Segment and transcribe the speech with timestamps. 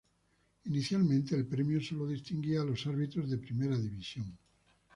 [0.65, 4.35] Inicialmente el premio sólo distinguía a los árbitros de Primera División.